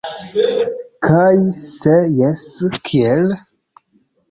Kaj 1.07 1.35
se 1.67 1.95
jes, 2.23 2.49
kiel? 2.91 3.33